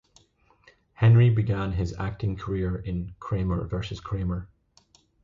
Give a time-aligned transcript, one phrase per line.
[0.93, 4.49] Henry began his acting career in "Kramer versus Kramer".